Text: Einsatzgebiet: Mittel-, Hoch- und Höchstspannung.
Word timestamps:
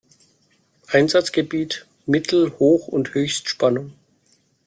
Einsatzgebiet: 0.87 1.85
Mittel-, 2.07 2.53
Hoch- 2.57 2.87
und 2.87 3.13
Höchstspannung. 3.13 3.93